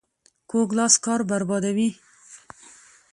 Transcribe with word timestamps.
کوږ 0.49 0.69
لاس 0.77 0.93
کار 1.05 1.21
بربادوي 1.29 1.89